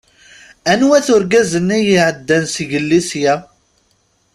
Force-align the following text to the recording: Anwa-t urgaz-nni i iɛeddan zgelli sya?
Anwa-t 0.71 1.07
urgaz-nni 1.15 1.79
i 1.81 1.91
iɛeddan 1.95 2.43
zgelli 2.53 2.99
sya? 3.09 3.35